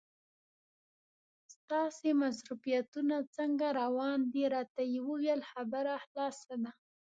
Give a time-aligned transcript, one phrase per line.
[1.55, 6.71] ستاسې مصروفیتونه څنګه روان دي؟ راته یې وویل خبره خلاصه ده.